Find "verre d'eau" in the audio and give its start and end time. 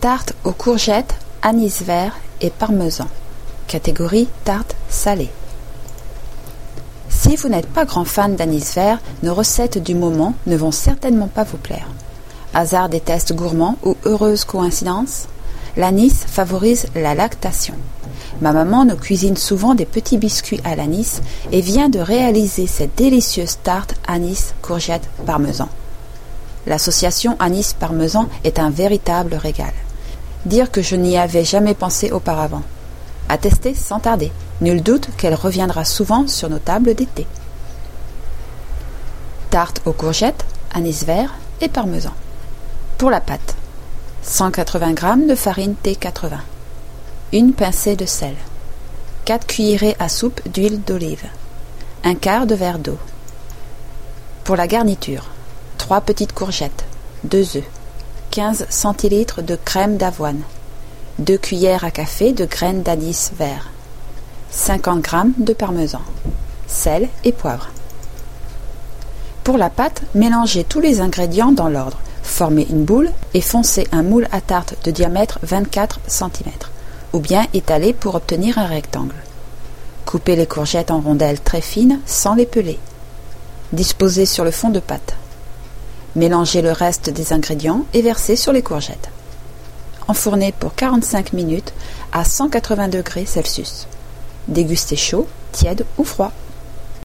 52.54-52.98